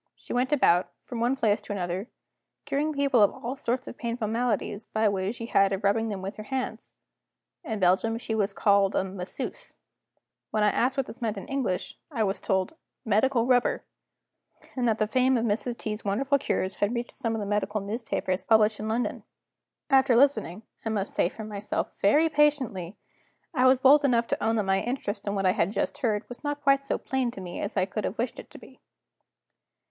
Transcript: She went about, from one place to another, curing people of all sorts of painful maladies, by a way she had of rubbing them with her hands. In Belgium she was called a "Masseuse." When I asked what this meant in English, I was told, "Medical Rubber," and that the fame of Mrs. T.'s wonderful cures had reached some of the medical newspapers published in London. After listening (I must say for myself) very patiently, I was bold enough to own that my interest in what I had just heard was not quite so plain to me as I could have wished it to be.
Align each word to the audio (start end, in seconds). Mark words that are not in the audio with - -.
She 0.15 0.33
went 0.33 0.51
about, 0.51 0.89
from 1.05 1.19
one 1.19 1.35
place 1.35 1.61
to 1.61 1.71
another, 1.71 2.07
curing 2.65 2.91
people 2.91 3.21
of 3.21 3.31
all 3.31 3.55
sorts 3.55 3.87
of 3.87 3.99
painful 3.99 4.27
maladies, 4.29 4.87
by 4.87 5.03
a 5.03 5.11
way 5.11 5.31
she 5.31 5.45
had 5.45 5.71
of 5.71 5.83
rubbing 5.83 6.09
them 6.09 6.23
with 6.23 6.37
her 6.37 6.41
hands. 6.49 6.95
In 7.63 7.79
Belgium 7.79 8.17
she 8.17 8.33
was 8.33 8.51
called 8.51 8.95
a 8.95 9.03
"Masseuse." 9.03 9.75
When 10.49 10.63
I 10.63 10.71
asked 10.71 10.97
what 10.97 11.05
this 11.05 11.21
meant 11.21 11.37
in 11.37 11.47
English, 11.47 11.99
I 12.09 12.23
was 12.23 12.39
told, 12.39 12.73
"Medical 13.05 13.45
Rubber," 13.45 13.83
and 14.75 14.87
that 14.87 14.97
the 14.97 15.05
fame 15.05 15.37
of 15.37 15.45
Mrs. 15.45 15.77
T.'s 15.77 16.03
wonderful 16.03 16.39
cures 16.39 16.77
had 16.77 16.95
reached 16.95 17.11
some 17.11 17.35
of 17.35 17.39
the 17.39 17.45
medical 17.45 17.79
newspapers 17.79 18.43
published 18.43 18.79
in 18.79 18.87
London. 18.87 19.21
After 19.91 20.15
listening 20.15 20.63
(I 20.83 20.89
must 20.89 21.13
say 21.13 21.29
for 21.29 21.43
myself) 21.43 21.91
very 21.99 22.27
patiently, 22.27 22.97
I 23.53 23.67
was 23.67 23.79
bold 23.79 24.03
enough 24.03 24.25
to 24.29 24.43
own 24.43 24.55
that 24.55 24.63
my 24.63 24.81
interest 24.81 25.27
in 25.27 25.35
what 25.35 25.45
I 25.45 25.51
had 25.51 25.71
just 25.71 25.99
heard 25.99 26.27
was 26.27 26.43
not 26.43 26.63
quite 26.63 26.87
so 26.87 26.97
plain 26.97 27.29
to 27.29 27.39
me 27.41 27.59
as 27.61 27.77
I 27.77 27.85
could 27.85 28.03
have 28.03 28.17
wished 28.17 28.39
it 28.39 28.49
to 28.49 28.57
be. 28.57 28.79